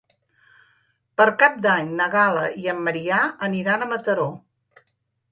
[1.19, 3.19] Per Cap d'Any na Gal·la i en Maria
[3.49, 4.25] aniran a Mataró.